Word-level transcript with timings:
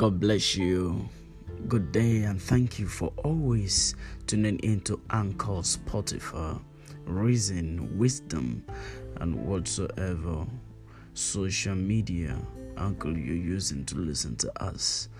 God 0.00 0.18
bless 0.18 0.56
you. 0.56 1.06
Good 1.68 1.92
day 1.92 2.22
and 2.22 2.40
thank 2.40 2.78
you 2.78 2.86
for 2.86 3.12
always 3.22 3.94
tuning 4.26 4.58
into 4.60 4.98
Anchor, 5.10 5.60
Spotify, 5.60 6.58
Reason, 7.04 7.98
Wisdom, 7.98 8.64
and 9.16 9.46
whatsoever 9.46 10.46
social 11.12 11.74
media 11.74 12.38
angle 12.78 13.14
you're 13.14 13.36
using 13.36 13.84
to 13.84 13.96
listen 13.96 14.36
to 14.36 14.64
us. 14.64 15.10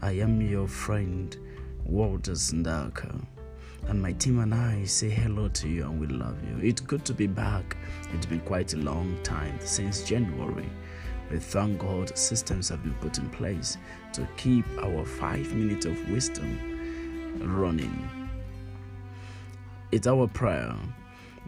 I 0.00 0.12
am 0.12 0.40
your 0.40 0.66
friend, 0.66 1.36
Walter 1.84 2.32
Ndaka. 2.32 3.26
And 3.88 4.00
my 4.00 4.12
team 4.12 4.38
and 4.38 4.54
I 4.54 4.84
say 4.84 5.10
hello 5.10 5.48
to 5.48 5.68
you 5.68 5.82
and 5.82 6.00
we 6.00 6.06
love 6.06 6.38
you. 6.48 6.66
It's 6.66 6.80
good 6.80 7.04
to 7.04 7.12
be 7.12 7.26
back. 7.26 7.76
It's 8.14 8.24
been 8.24 8.40
quite 8.40 8.72
a 8.72 8.78
long 8.78 9.18
time 9.22 9.58
since 9.60 10.02
January. 10.04 10.70
We 11.32 11.38
thank 11.38 11.78
God 11.78 12.16
systems 12.16 12.68
have 12.68 12.82
been 12.82 12.92
put 12.96 13.16
in 13.16 13.30
place 13.30 13.78
to 14.12 14.28
keep 14.36 14.66
our 14.82 15.02
five 15.02 15.54
minutes 15.54 15.86
of 15.86 16.10
wisdom 16.10 16.58
running. 17.40 18.30
It's 19.92 20.06
our 20.06 20.26
prayer 20.28 20.76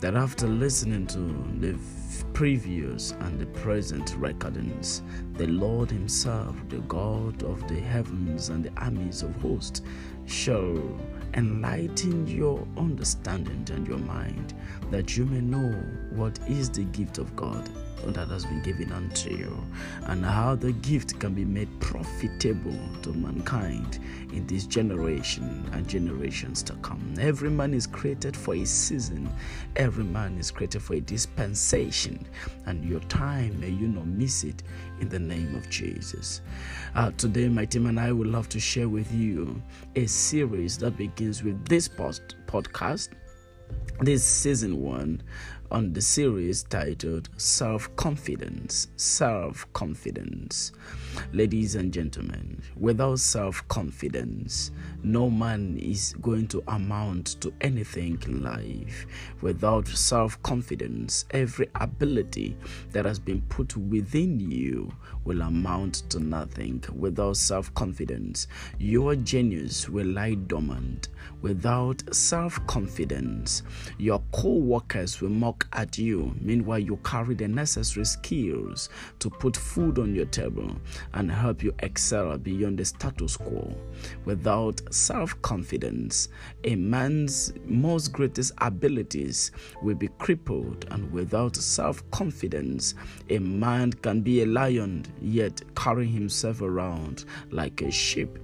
that 0.01 0.15
after 0.15 0.47
listening 0.47 1.07
to 1.09 1.19
the 1.61 1.79
previous 2.33 3.13
and 3.13 3.39
the 3.39 3.45
present 3.61 4.15
recordings, 4.17 5.03
the 5.35 5.49
Lord 5.49 5.91
Himself, 5.91 6.57
the 6.71 6.79
God 6.79 7.43
of 7.43 7.69
the 7.69 7.79
heavens 7.79 8.49
and 8.49 8.65
the 8.65 8.73
armies 8.81 9.23
of 9.23 9.37
hosts, 9.43 9.83
shall 10.25 10.83
enlighten 11.35 12.27
your 12.27 12.67
understanding 12.79 13.67
and 13.71 13.87
your 13.87 13.99
mind, 13.99 14.55
that 14.91 15.15
you 15.19 15.27
may 15.27 15.43
know 15.43 15.73
what 16.15 16.39
is 16.49 16.71
the 16.71 16.85
gift 16.85 17.19
of 17.19 17.37
God 17.37 17.69
that 18.07 18.29
has 18.29 18.45
been 18.45 18.63
given 18.63 18.93
unto 18.93 19.31
you, 19.31 19.65
and 20.05 20.25
how 20.25 20.55
the 20.55 20.73
gift 20.73 21.19
can 21.19 21.35
be 21.35 21.45
made 21.45 21.69
profitable 21.81 22.79
to 23.03 23.13
mankind 23.13 23.99
in 24.33 24.47
this 24.47 24.67
generation 24.67 25.69
and 25.73 25.89
generations 25.89 26.63
to 26.65 26.75
come. 26.75 27.15
Every 27.19 27.51
man 27.51 27.73
is 27.73 27.87
created 27.87 28.37
for 28.37 28.55
a 28.55 28.65
season, 28.65 29.33
every 29.77 30.05
man 30.05 30.39
is 30.39 30.51
created 30.51 30.83
for 30.83 30.95
a 30.95 31.01
dispensation, 31.01 32.27
and 32.67 32.85
your 32.85 33.01
time 33.01 33.59
may 33.61 33.71
you 33.71 33.89
not 33.89 34.07
miss 34.07 34.45
it 34.45 34.63
in 35.01 35.09
the 35.09 35.19
name 35.19 35.55
of 35.55 35.69
Jesus. 35.71 36.41
Uh, 36.95 37.11
today, 37.13 37.49
my 37.49 37.65
team 37.65 37.87
and 37.87 37.99
I 37.99 38.13
would 38.13 38.29
love 38.29 38.49
to 38.51 38.61
share 38.61 38.89
with 38.89 39.13
you 39.13 39.63
a 39.97 40.07
series 40.07 40.79
that 40.79 40.97
begins 40.97 41.43
with 41.43 41.67
this 41.67 41.89
post- 41.89 42.37
podcast 42.47 43.11
this 44.01 44.25
season 44.25 44.83
one 44.83 45.23
on 45.71 45.93
the 45.93 46.01
series 46.01 46.63
titled 46.65 47.29
Self 47.37 47.95
Confidence. 47.97 48.89
Self 48.97 49.71
Confidence. 49.73 50.73
Ladies 51.33 51.77
and 51.77 51.93
gentlemen, 51.93 52.61
without 52.77 53.21
self 53.21 53.67
confidence, 53.69 54.73
no 55.03 55.31
man 55.31 55.79
is 55.79 56.15
going 56.21 56.49
to 56.49 56.63
amount 56.69 57.41
to 57.41 57.53
anything 57.61 58.21
in 58.27 58.43
life. 58.43 59.07
Without 59.43 59.87
self 59.87 60.43
confidence, 60.43 61.25
every 61.31 61.69
ability 61.77 62.57
that 62.91 63.05
has 63.05 63.19
been 63.19 63.41
put 63.43 63.77
within 63.77 64.41
you 64.41 64.93
will 65.25 65.43
amount 65.43 66.03
to 66.11 66.19
nothing. 66.19 66.83
Without 66.97 67.37
self 67.37 67.73
confidence, 67.75 68.49
your 68.79 69.15
genius 69.15 69.89
will 69.89 70.07
lie 70.07 70.35
dormant. 70.35 71.09
Without 71.43 72.03
self 72.15 72.65
confidence, 72.67 73.63
your 73.99 74.21
co 74.33 74.51
workers 74.55 75.21
will 75.21 75.31
mock 75.31 75.54
at 75.73 75.99
you. 75.99 76.35
Meanwhile, 76.41 76.81
you 76.81 76.97
carry 77.05 77.35
the 77.35 77.49
necessary 77.49 78.07
skills 78.07 78.89
to 79.19 79.31
put 79.31 79.57
food 79.57 79.99
on 79.99 80.15
your 80.15 80.27
table 80.27 80.77
and 81.13 81.31
help 81.31 81.63
you 81.63 81.75
excel 81.81 82.37
beyond 82.39 82.79
the 82.79 82.85
status 82.85 83.37
quo. 83.37 83.75
Without 84.25 84.81
self 84.93 85.41
confidence, 85.43 86.29
a 86.65 86.77
man's 86.77 87.53
most 87.65 88.13
greatest 88.13 88.53
abilities 88.59 89.51
will 89.83 89.95
be 89.97 90.09
crippled, 90.19 90.87
and 90.91 91.11
without 91.13 91.57
self 91.57 92.09
confidence, 92.11 92.95
a 93.31 93.39
man 93.39 93.93
can 93.93 94.21
be 94.21 94.43
a 94.43 94.47
lion 94.47 95.05
yet 95.21 95.61
carry 95.75 96.07
himself 96.07 96.63
around 96.63 97.25
like 97.51 97.83
a 97.83 97.91
sheep. 97.91 98.39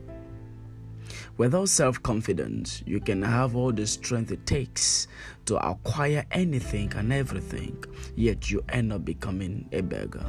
Without 1.40 1.70
self 1.70 2.02
confidence, 2.02 2.82
you 2.84 3.00
can 3.00 3.22
have 3.22 3.56
all 3.56 3.72
the 3.72 3.86
strength 3.86 4.30
it 4.30 4.44
takes 4.44 5.08
to 5.46 5.56
acquire 5.66 6.22
anything 6.32 6.92
and 6.94 7.14
everything, 7.14 7.82
yet 8.14 8.50
you 8.50 8.62
end 8.68 8.92
up 8.92 9.06
becoming 9.06 9.66
a 9.72 9.80
beggar. 9.80 10.26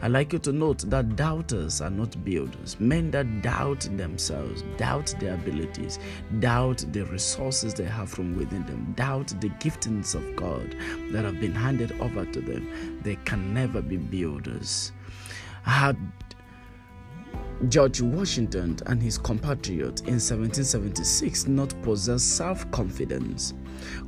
I'd 0.00 0.12
like 0.12 0.32
you 0.32 0.38
to 0.38 0.52
note 0.52 0.88
that 0.88 1.16
doubters 1.16 1.82
are 1.82 1.90
not 1.90 2.24
builders. 2.24 2.80
Men 2.80 3.10
that 3.10 3.42
doubt 3.42 3.90
themselves, 3.98 4.64
doubt 4.78 5.14
their 5.20 5.34
abilities, 5.34 5.98
doubt 6.40 6.82
the 6.92 7.04
resources 7.04 7.74
they 7.74 7.84
have 7.84 8.08
from 8.08 8.34
within 8.34 8.64
them, 8.64 8.94
doubt 8.96 9.38
the 9.42 9.50
giftings 9.60 10.14
of 10.14 10.34
God 10.34 10.74
that 11.12 11.26
have 11.26 11.42
been 11.42 11.54
handed 11.54 11.92
over 12.00 12.24
to 12.24 12.40
them, 12.40 12.98
they 13.02 13.16
can 13.26 13.52
never 13.52 13.82
be 13.82 13.98
builders. 13.98 14.92
Had 15.64 15.98
George 17.66 18.00
Washington 18.00 18.78
and 18.86 19.02
his 19.02 19.18
compatriots 19.18 20.02
in 20.02 20.14
1776 20.14 21.48
not 21.48 21.74
possess 21.82 22.22
self 22.22 22.70
confidence. 22.70 23.52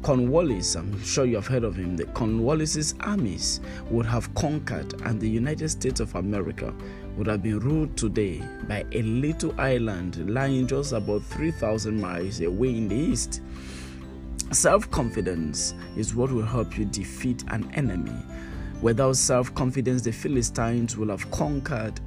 Cornwallis, 0.02 0.76
I'm 0.76 1.02
sure 1.02 1.24
you 1.24 1.34
have 1.34 1.48
heard 1.48 1.64
of 1.64 1.74
him, 1.74 1.96
the 1.96 2.04
Cornwallis's 2.06 2.94
armies 3.00 3.60
would 3.90 4.06
have 4.06 4.32
conquered, 4.34 5.02
and 5.02 5.20
the 5.20 5.28
United 5.28 5.68
States 5.68 5.98
of 5.98 6.14
America 6.14 6.72
would 7.16 7.26
have 7.26 7.42
been 7.42 7.58
ruled 7.58 7.96
today 7.96 8.40
by 8.68 8.84
a 8.92 9.02
little 9.02 9.52
island 9.60 10.30
lying 10.30 10.68
just 10.68 10.92
about 10.92 11.24
3,000 11.24 12.00
miles 12.00 12.40
away 12.40 12.68
in 12.68 12.86
the 12.86 12.94
east. 12.94 13.42
Self 14.52 14.88
confidence 14.92 15.74
is 15.96 16.14
what 16.14 16.30
will 16.30 16.46
help 16.46 16.78
you 16.78 16.84
defeat 16.84 17.42
an 17.48 17.68
enemy. 17.74 18.16
Without 18.80 19.16
self 19.16 19.52
confidence, 19.56 20.02
the 20.02 20.12
Philistines 20.12 20.96
will 20.96 21.08
have 21.08 21.28
conquered 21.32 22.00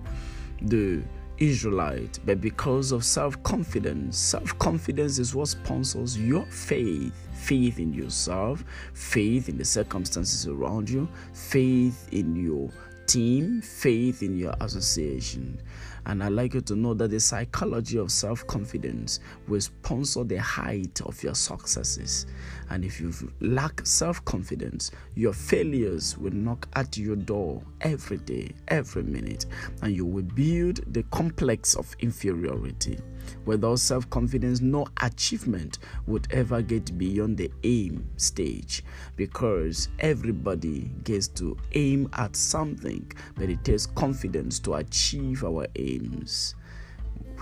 the 0.61 1.03
Israelite, 1.37 2.19
but 2.25 2.41
because 2.41 2.91
of 2.91 3.03
self 3.03 3.41
confidence. 3.43 4.17
Self 4.17 4.57
confidence 4.59 5.19
is 5.19 5.35
what 5.35 5.49
sponsors 5.49 6.17
your 6.17 6.45
faith 6.45 7.13
faith 7.43 7.77
in 7.79 7.93
yourself, 7.93 8.63
faith 8.93 9.49
in 9.49 9.57
the 9.57 9.65
circumstances 9.65 10.47
around 10.47 10.89
you, 10.89 11.07
faith 11.33 12.07
in 12.11 12.35
your 12.35 12.69
team, 13.13 13.61
faith 13.61 14.23
in 14.23 14.35
your 14.39 14.55
association. 14.59 15.61
And 16.07 16.23
I'd 16.23 16.33
like 16.33 16.55
you 16.55 16.61
to 16.61 16.75
know 16.75 16.95
that 16.95 17.11
the 17.11 17.19
psychology 17.19 17.99
of 17.99 18.11
self 18.11 18.45
confidence 18.47 19.19
will 19.47 19.61
sponsor 19.61 20.23
the 20.23 20.37
height 20.41 20.99
of 21.01 21.21
your 21.21 21.35
successes. 21.35 22.25
And 22.71 22.83
if 22.83 22.99
you 22.99 23.13
lack 23.39 23.85
self 23.85 24.25
confidence, 24.25 24.89
your 25.13 25.31
failures 25.31 26.17
will 26.17 26.33
knock 26.33 26.67
at 26.73 26.97
your 26.97 27.15
door 27.15 27.61
every 27.81 28.17
day, 28.17 28.49
every 28.69 29.03
minute, 29.03 29.45
and 29.83 29.95
you 29.95 30.07
will 30.07 30.23
build 30.23 30.79
the 30.91 31.03
complex 31.03 31.75
of 31.75 31.95
inferiority. 31.99 32.97
Without 33.45 33.79
self 33.79 34.09
confidence, 34.09 34.61
no 34.61 34.85
achievement 35.01 35.79
would 36.07 36.27
ever 36.31 36.61
get 36.61 36.97
beyond 36.97 37.37
the 37.37 37.51
aim 37.63 38.07
stage. 38.17 38.83
Because 39.15 39.89
everybody 39.99 40.91
gets 41.03 41.27
to 41.29 41.57
aim 41.73 42.09
at 42.13 42.35
something, 42.35 43.11
but 43.35 43.49
it 43.49 43.63
takes 43.63 43.85
confidence 43.85 44.59
to 44.59 44.75
achieve 44.75 45.43
our 45.43 45.67
aims 45.75 46.55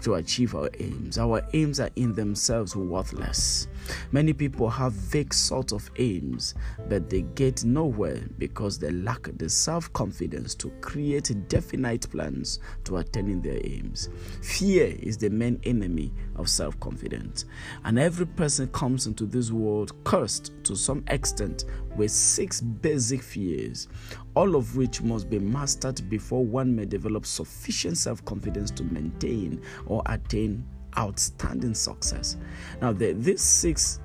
to 0.02 0.16
achieve 0.16 0.56
our 0.56 0.70
aims. 0.80 1.18
Our 1.18 1.42
aims 1.54 1.80
are 1.80 1.90
in 1.96 2.14
themselves 2.14 2.76
worthless. 2.76 3.68
Many 4.12 4.34
people 4.34 4.70
have 4.70 4.94
vague 4.94 5.34
sort 5.34 5.72
of 5.72 5.90
aims, 5.98 6.56
but 6.90 7.10
they 7.10 7.22
get 7.22 7.64
nowhere 7.64 8.22
because 8.38 8.78
they 8.78 8.92
lack 8.92 9.30
the 9.38 9.50
self 9.50 9.92
confidence 9.94 10.56
to 10.56 10.70
create 10.82 11.32
definite 11.48 12.10
plans 12.10 12.60
to 12.86 12.98
attaining 12.98 13.42
their 13.42 13.60
aims. 13.66 14.10
Fear 14.44 14.96
is 15.00 15.18
the 15.18 15.30
main 15.30 15.60
enemy 15.64 16.14
of 16.36 16.50
self 16.50 16.80
confidence, 16.80 17.46
and 17.86 18.00
every 18.00 18.28
person 18.28 18.68
comes 18.70 19.08
into 19.08 19.26
this 19.26 19.52
world 19.52 19.94
cursed 20.04 20.52
to 20.64 20.76
some 20.76 21.04
extent 21.08 21.66
with 21.96 22.12
six 22.12 22.62
basic 22.62 23.22
fears, 23.22 23.88
all 24.36 24.56
of 24.56 24.76
which 24.78 25.02
must 25.02 25.30
be 25.30 25.40
mastered 25.40 26.10
before 26.10 26.46
one 26.46 26.76
may 26.76 26.86
develop 26.86 27.26
sufficient 27.26 27.98
self 27.98 28.24
confidence 28.26 28.72
to 28.72 28.84
maintain 28.86 29.62
or 29.92 30.02
attain 30.06 30.64
outstanding 30.98 31.74
success. 31.74 32.38
Now, 32.82 32.94
the, 32.94 33.12
these 33.12 33.42
six 33.42 34.00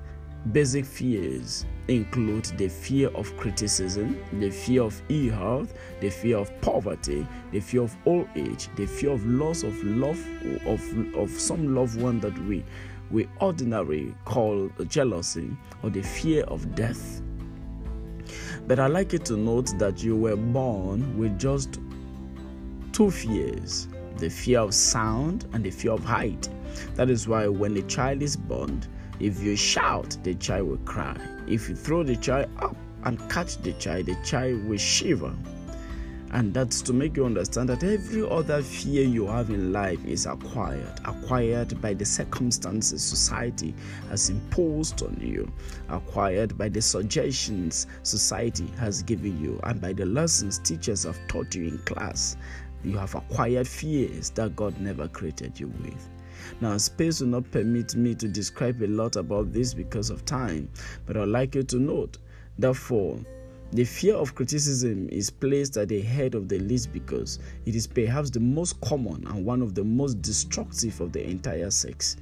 basic 0.51 0.85
fears 0.85 1.65
include 1.87 2.45
the 2.57 2.67
fear 2.67 3.07
of 3.09 3.35
criticism, 3.37 4.21
the 4.33 4.49
fear 4.49 4.83
of 4.83 5.01
ill 5.07 5.33
health, 5.33 5.73
the 6.01 6.09
fear 6.09 6.37
of 6.37 6.51
poverty, 6.59 7.25
the 7.51 7.61
fear 7.61 7.83
of 7.83 7.95
old 8.05 8.27
age, 8.35 8.67
the 8.75 8.85
fear 8.85 9.11
of 9.11 9.25
loss 9.25 9.63
of 9.63 9.81
love 9.83 10.19
of, 10.65 11.15
of 11.15 11.29
some 11.31 11.73
loved 11.73 11.99
one 11.99 12.19
that 12.19 12.37
we 12.39 12.63
we 13.09 13.25
ordinarily 13.39 14.13
call 14.25 14.69
jealousy, 14.89 15.49
or 15.81 15.89
the 15.89 16.01
fear 16.01 16.43
of 16.43 16.75
death. 16.75 17.21
But 18.67 18.79
I 18.79 18.87
like 18.87 19.13
you 19.13 19.19
to 19.19 19.37
note 19.37 19.79
that 19.79 20.03
you 20.03 20.17
were 20.17 20.35
born 20.35 21.17
with 21.17 21.39
just 21.39 21.79
two 22.91 23.09
fears 23.09 23.87
the 24.17 24.29
fear 24.29 24.59
of 24.59 24.73
sound, 24.73 25.45
and 25.53 25.63
the 25.63 25.71
fear 25.71 25.91
of 25.91 26.03
height. 26.03 26.49
That 26.95 27.09
is 27.09 27.27
why 27.27 27.47
when 27.47 27.75
a 27.77 27.81
child 27.83 28.21
is 28.21 28.35
born, 28.35 28.83
if 29.19 29.41
you 29.41 29.55
shout, 29.55 30.17
the 30.23 30.35
child 30.35 30.67
will 30.67 30.77
cry. 30.77 31.17
If 31.47 31.69
you 31.69 31.75
throw 31.75 32.03
the 32.03 32.15
child 32.15 32.49
up 32.59 32.75
and 33.03 33.17
catch 33.29 33.57
the 33.57 33.73
child, 33.73 34.05
the 34.07 34.15
child 34.23 34.63
will 34.65 34.77
shiver. 34.77 35.33
And 36.31 36.53
that's 36.53 36.81
to 36.81 36.93
make 36.93 37.15
you 37.15 37.25
understand 37.25 37.69
that 37.69 37.83
every 37.83 38.29
other 38.29 38.61
fear 38.61 39.03
you 39.03 39.27
have 39.27 39.49
in 39.49 39.71
life 39.71 40.03
is 40.05 40.25
acquired, 40.25 40.99
acquired 41.05 41.81
by 41.81 41.93
the 41.93 42.03
circumstances 42.03 43.01
society 43.01 43.73
has 44.09 44.29
imposed 44.29 45.01
on 45.03 45.17
you, 45.21 45.49
acquired 45.87 46.57
by 46.57 46.67
the 46.67 46.81
suggestions 46.81 47.87
society 48.03 48.67
has 48.77 49.03
given 49.03 49.41
you, 49.41 49.57
and 49.63 49.79
by 49.79 49.93
the 49.93 50.05
lessons 50.05 50.59
teachers 50.59 51.03
have 51.03 51.17
taught 51.29 51.55
you 51.55 51.69
in 51.69 51.77
class. 51.79 52.35
You 52.83 52.97
have 52.97 53.15
acquired 53.15 53.67
fears 53.67 54.29
that 54.31 54.55
God 54.55 54.79
never 54.79 55.07
created 55.07 55.59
you 55.59 55.67
with. 55.67 56.09
Now, 56.61 56.77
space 56.77 57.19
will 57.19 57.27
not 57.27 57.49
permit 57.51 57.95
me 57.95 58.15
to 58.15 58.27
describe 58.27 58.81
a 58.81 58.87
lot 58.87 59.15
about 59.15 59.51
this 59.51 59.73
because 59.73 60.09
of 60.09 60.25
time, 60.25 60.69
but 61.05 61.17
I'd 61.17 61.27
like 61.27 61.55
you 61.55 61.63
to 61.63 61.77
note, 61.77 62.17
therefore, 62.57 63.19
the 63.73 63.83
fear 63.83 64.15
of 64.15 64.33
criticism 64.33 65.09
is 65.09 65.29
placed 65.29 65.75
at 65.75 65.89
the 65.89 66.01
head 66.01 66.35
of 66.35 66.47
the 66.47 66.59
list 66.59 66.93
because 66.93 67.39
it 67.65 67.75
is 67.75 67.85
perhaps 67.85 68.29
the 68.29 68.39
most 68.39 68.79
common 68.79 69.27
and 69.27 69.43
one 69.43 69.61
of 69.61 69.75
the 69.75 69.83
most 69.83 70.21
destructive 70.21 71.01
of 71.01 71.11
the 71.11 71.27
entire 71.27 71.69
sex. 71.69 72.15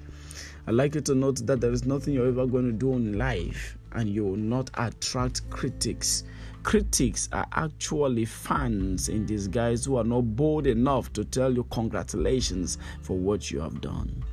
I'd 0.65 0.73
like 0.73 0.95
you 0.95 1.01
to 1.01 1.13
note 1.13 1.45
that 1.45 1.61
there 1.61 1.71
is 1.71 1.85
nothing 1.85 2.15
you're 2.15 2.27
ever 2.27 2.47
going 2.47 2.65
to 2.65 2.71
do 2.71 2.93
in 2.93 3.19
life 3.19 3.77
and 3.91 4.09
you 4.09 4.25
will 4.25 4.35
not 4.35 4.71
attract 4.73 5.47
critics. 5.51 6.23
Critics 6.65 7.29
are 7.31 7.45
actually 7.51 8.25
fans 8.25 9.07
in 9.07 9.23
disguise 9.27 9.85
who 9.85 9.97
are 9.97 10.03
not 10.03 10.35
bold 10.35 10.65
enough 10.65 11.13
to 11.13 11.23
tell 11.23 11.53
you 11.53 11.63
congratulations 11.65 12.79
for 13.03 13.15
what 13.15 13.51
you 13.51 13.61
have 13.61 13.81
done. 13.81 14.23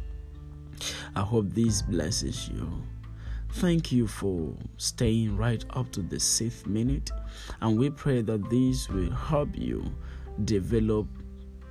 I 1.15 1.21
hope 1.21 1.51
this 1.51 1.83
blesses 1.83 2.49
you. 2.49 2.73
Thank 3.51 3.93
you 3.93 4.07
for 4.07 4.55
staying 4.79 5.37
right 5.37 5.63
up 5.75 5.93
to 5.93 6.01
the 6.01 6.19
sixth 6.19 6.67
minute, 6.67 7.11
and 7.61 7.79
we 7.79 7.91
pray 7.91 8.23
that 8.23 8.49
this 8.49 8.89
will 8.89 9.11
help 9.11 9.51
you 9.55 9.85
develop 10.47 11.07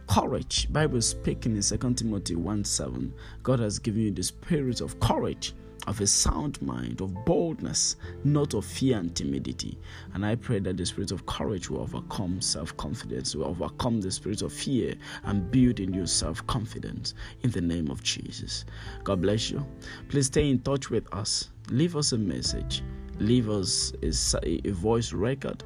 courage. 0.07 0.71
Bible 0.71 1.01
speaking 1.01 1.55
in 1.55 1.63
2 1.63 1.95
Timothy 1.95 2.35
1 2.35 2.65
7, 2.65 3.11
God 3.41 3.59
has 3.61 3.79
given 3.79 4.03
you 4.03 4.11
the 4.11 4.21
spirit 4.21 4.79
of 4.79 4.99
courage 4.99 5.55
of 5.87 5.99
a 6.01 6.07
sound 6.07 6.61
mind, 6.61 7.01
of 7.01 7.13
boldness, 7.25 7.95
not 8.23 8.53
of 8.53 8.65
fear 8.65 8.97
and 8.97 9.15
timidity. 9.15 9.77
And 10.13 10.25
I 10.25 10.35
pray 10.35 10.59
that 10.59 10.77
the 10.77 10.85
spirit 10.85 11.11
of 11.11 11.25
courage 11.25 11.69
will 11.69 11.81
overcome 11.81 12.41
self 12.41 12.75
confidence, 12.77 13.35
will 13.35 13.45
overcome 13.45 14.01
the 14.01 14.11
spirit 14.11 14.41
of 14.41 14.53
fear, 14.53 14.95
and 15.23 15.49
build 15.51 15.79
in 15.79 15.93
you 15.93 16.05
self 16.05 16.45
confidence 16.47 17.13
in 17.41 17.51
the 17.51 17.61
name 17.61 17.89
of 17.89 18.03
Jesus. 18.03 18.65
God 19.03 19.21
bless 19.21 19.49
you. 19.49 19.65
Please 20.09 20.27
stay 20.27 20.49
in 20.49 20.59
touch 20.59 20.89
with 20.89 21.11
us. 21.13 21.49
Leave 21.69 21.95
us 21.95 22.11
a 22.11 22.17
message, 22.17 22.83
leave 23.19 23.49
us 23.49 23.93
a, 24.03 24.67
a 24.67 24.71
voice 24.71 25.13
record, 25.13 25.63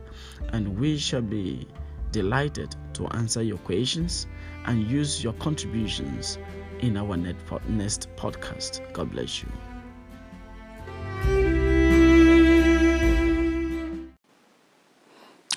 and 0.50 0.78
we 0.78 0.98
shall 0.98 1.22
be 1.22 1.68
delighted 2.12 2.76
to 2.94 3.08
answer 3.08 3.42
your 3.42 3.58
questions 3.60 4.28
and 4.66 4.90
use 4.90 5.24
your 5.24 5.34
contributions 5.34 6.38
in 6.80 6.98
our 6.98 7.18
next 7.18 8.08
podcast. 8.16 8.82
God 8.94 9.12
bless 9.12 9.42
you. 9.42 9.75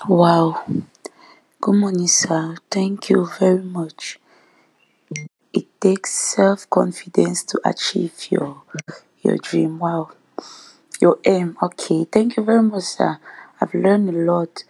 Wow. 0.09 0.65
Good 1.61 1.75
morning, 1.75 2.07
sir. 2.09 2.57
Thank 2.69 3.09
you 3.09 3.27
very 3.39 3.63
much. 3.63 4.19
It 5.53 5.67
takes 5.79 6.11
self-confidence 6.35 7.43
to 7.51 7.61
achieve 7.63 8.31
your 8.31 8.63
your 9.21 9.37
dream. 9.37 9.77
Wow. 9.77 10.09
Your 11.01 11.19
aim. 11.25 11.57
Okay. 11.67 12.05
Thank 12.05 12.37
you 12.37 12.43
very 12.43 12.63
much, 12.63 12.83
sir. 12.97 13.19
I've 13.61 13.73
learned 13.75 14.09
a 14.09 14.19
lot 14.31 14.63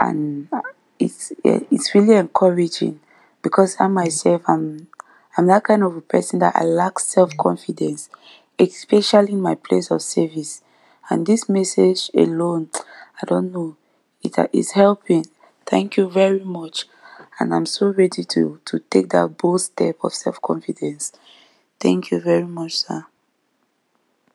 and 0.00 0.48
uh, 0.52 0.62
it's 0.98 1.32
uh, 1.44 1.60
it's 1.74 1.94
really 1.94 2.16
encouraging 2.16 3.00
because 3.42 3.76
I 3.80 3.88
myself 3.88 4.42
am 4.48 4.88
I'm 5.36 5.46
that 5.48 5.64
kind 5.64 5.82
of 5.84 5.96
a 5.96 6.02
person 6.14 6.38
that 6.40 6.56
I 6.56 6.64
lack 6.64 6.98
self-confidence, 7.00 8.10
especially 8.58 9.32
in 9.34 9.42
my 9.42 9.56
place 9.56 9.90
of 9.90 10.02
service. 10.02 10.62
And 11.10 11.26
this 11.26 11.48
message 11.48 12.10
alone, 12.14 12.70
I 13.22 13.26
don't 13.26 13.52
know, 13.52 13.76
it 14.22 14.36
is 14.52 14.72
helping. 14.72 15.26
Thank 15.66 15.96
you 15.96 16.08
very 16.08 16.44
much. 16.44 16.86
And 17.40 17.54
I'm 17.54 17.66
so 17.66 17.86
ready 17.88 18.24
to, 18.24 18.60
to 18.66 18.78
take 18.90 19.10
that 19.10 19.36
bold 19.38 19.60
step 19.62 19.96
of 20.02 20.14
self 20.14 20.40
confidence. 20.42 21.12
Thank 21.80 22.10
you 22.12 22.20
very 22.20 22.46
much, 22.46 22.74
sir. 22.84 23.06